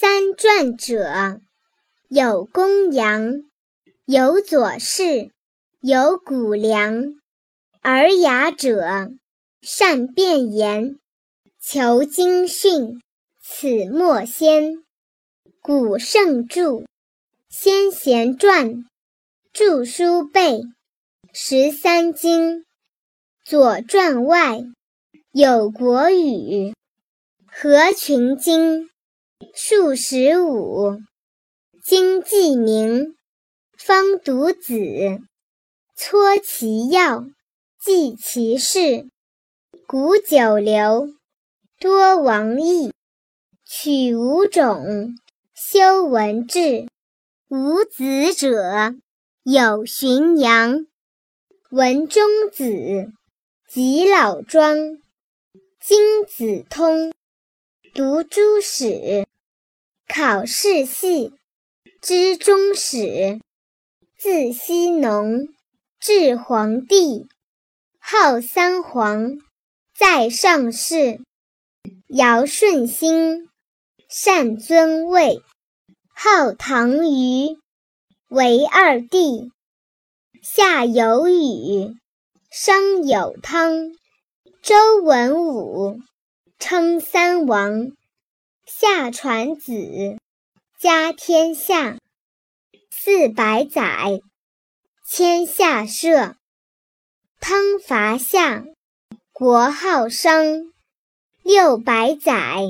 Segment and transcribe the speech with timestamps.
[0.00, 1.40] 三传者，
[2.06, 3.42] 有公羊，
[4.04, 5.32] 有左氏，
[5.80, 7.16] 有谷梁。
[7.82, 9.10] 尔雅者，
[9.60, 11.00] 善辩言，
[11.60, 13.02] 求经训，
[13.42, 14.84] 此莫先。
[15.60, 16.84] 古圣著，
[17.48, 18.84] 先贤传，
[19.52, 20.62] 著书备，
[21.32, 22.64] 十三经。
[23.44, 24.62] 左传外
[25.32, 26.72] 有国语，
[27.50, 28.88] 合群经，
[29.54, 31.00] 数十五。
[31.84, 33.16] 经记名，
[33.76, 35.20] 方读子，
[35.96, 37.24] 撮其要，
[37.80, 39.08] 记其事。
[39.86, 41.08] 古九流，
[41.78, 42.92] 多王义，
[43.64, 45.14] 取五种，
[45.54, 46.88] 修文治。
[47.48, 48.94] 无子者，
[49.44, 50.86] 有荀扬，
[51.70, 53.12] 文中子。
[53.68, 54.98] 及老庄，
[55.80, 57.12] 经子通，
[57.94, 59.26] 读诸史，
[60.06, 61.32] 考世系，
[62.00, 63.40] 知中史。
[64.16, 65.48] 字希农，
[66.00, 67.28] 至皇帝，
[67.98, 69.38] 号三皇，
[69.96, 71.20] 在上世。
[72.08, 73.48] 尧舜兴，
[74.08, 75.42] 禅尊位，
[76.14, 77.58] 号唐虞，
[78.28, 79.50] 为二帝。
[80.42, 81.96] 夏有禹。
[82.50, 83.92] 商有汤，
[84.62, 86.00] 周文武，
[86.58, 87.92] 称三王。
[88.66, 90.18] 夏传子，
[90.78, 91.98] 家天下。
[92.90, 94.20] 四百载，
[95.08, 96.36] 迁下社。
[97.40, 98.64] 汤伐夏，
[99.32, 100.72] 国号商。
[101.44, 102.64] 六百载，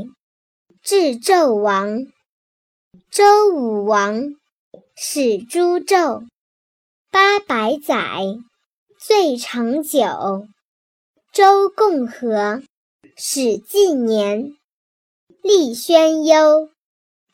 [0.82, 2.06] 至纣王。
[3.10, 4.36] 周武王，
[4.94, 6.28] 始诛纣。
[7.10, 7.96] 八百载。
[9.00, 10.46] 最长久，
[11.32, 12.62] 周共和，
[13.20, 14.56] 始纪年，
[15.42, 16.70] 立宣幽，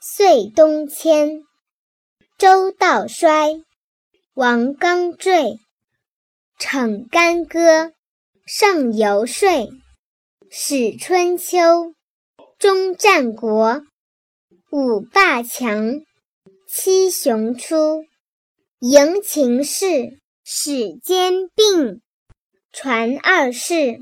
[0.01, 1.45] 岁东迁。
[2.39, 3.63] 周道衰，
[4.33, 5.59] 王纲坠，
[6.59, 7.93] 逞干戈，
[8.47, 9.69] 上游说，
[10.51, 11.93] 始春秋，
[12.59, 13.83] 终战国，
[14.71, 16.01] 五霸强，
[16.67, 18.07] 七雄出，
[18.79, 20.19] 迎秦氏。
[20.47, 22.01] 始兼并，
[22.73, 24.01] 传二世，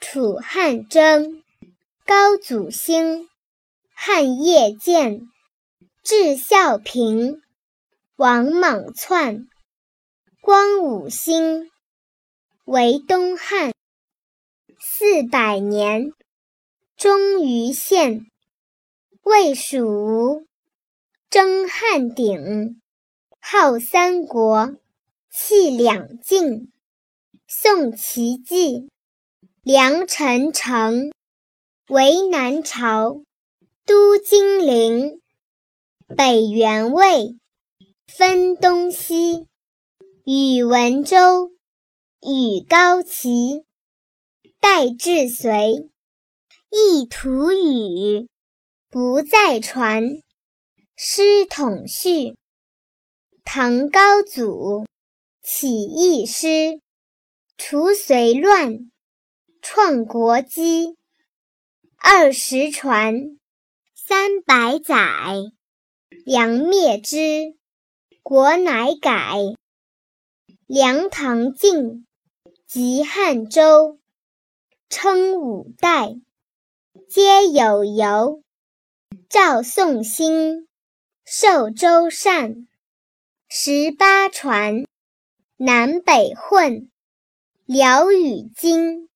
[0.00, 1.42] 楚汉争，
[2.04, 3.28] 高祖兴，
[3.94, 5.28] 汉业建，
[6.02, 7.40] 至孝平，
[8.16, 9.48] 王莽篡，
[10.40, 11.70] 光武兴，
[12.64, 13.72] 为东汉，
[14.78, 16.10] 四百年，
[16.96, 18.26] 终于献，
[19.22, 20.46] 魏蜀吴，
[21.30, 22.80] 争汉鼎，
[23.40, 24.76] 号三国。
[25.38, 26.72] 弃两晋，
[27.46, 28.88] 宋齐继，
[29.68, 31.10] 梁陈城，
[31.88, 33.24] 为南朝，
[33.84, 35.20] 都金陵，
[36.16, 37.36] 北元魏，
[38.06, 39.48] 分东西，
[40.24, 41.50] 宇文周，
[42.20, 43.64] 与高齐，
[44.60, 45.90] 代至隋，
[46.70, 48.28] 一图语，
[48.88, 50.22] 不再传，
[50.94, 52.36] 师统序，
[53.44, 54.86] 唐高祖。
[55.42, 56.80] 起义师，
[57.56, 58.92] 除隋乱，
[59.68, 60.96] 创国基。
[61.96, 63.36] 二十传，
[63.96, 64.96] 三百载，
[66.24, 67.56] 梁灭之，
[68.22, 69.34] 国乃改。
[70.66, 72.06] 梁唐晋，
[72.64, 73.98] 及汉周，
[74.88, 76.14] 称五代，
[77.08, 78.44] 皆有由。
[79.28, 80.68] 赵宋兴，
[81.24, 82.68] 受周禅。
[83.48, 84.84] 十八传。
[85.56, 86.88] 南北混，
[87.64, 89.08] 辽与金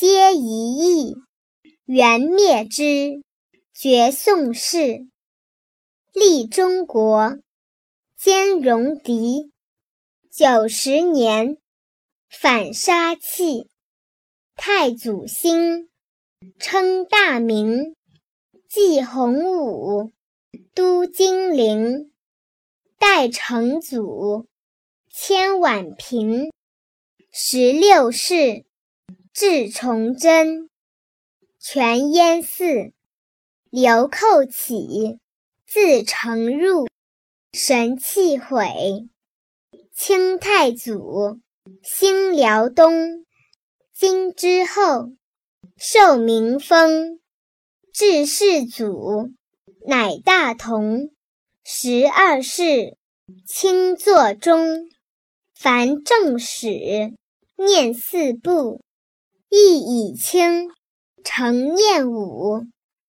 [0.00, 1.16] 皆一意。
[1.84, 3.20] 元灭之，
[3.74, 5.08] 绝宋氏。
[6.12, 7.40] 立中国，
[8.16, 9.50] 兼戎狄。
[10.30, 11.58] 九十年，
[12.30, 13.68] 反杀弃。
[14.54, 15.88] 太祖兴，
[16.60, 17.96] 称大名。
[18.68, 20.12] 祭洪武，
[20.74, 22.12] 都金陵。
[23.00, 24.46] 代成祖。
[25.10, 26.52] 千宛平，
[27.32, 28.64] 十六世，
[29.40, 30.68] 至崇祯，
[31.60, 32.92] 全燕寺，
[33.70, 35.20] 流寇起，
[35.64, 36.88] 自成入，
[37.52, 39.08] 神气毁。
[39.94, 41.38] 清太祖，
[41.84, 43.24] 兴辽东，
[43.94, 45.12] 今之后，
[45.76, 47.20] 受民封，
[47.92, 49.30] 至世祖，
[49.86, 51.10] 乃大同，
[51.62, 52.96] 十二世，
[53.46, 54.88] 清作中。
[55.54, 57.14] 凡正史，
[57.56, 58.80] 念四部，
[59.50, 60.68] 意已清，
[61.24, 62.66] 成念武。